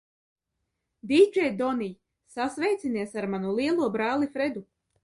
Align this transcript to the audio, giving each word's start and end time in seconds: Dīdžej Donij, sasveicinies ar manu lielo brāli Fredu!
Dīdžej 1.11 1.51
Donij, 1.61 1.91
sasveicinies 2.37 3.17
ar 3.23 3.33
manu 3.37 3.57
lielo 3.63 3.97
brāli 3.99 4.37
Fredu! 4.37 4.71